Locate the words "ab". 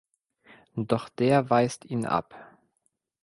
2.07-2.33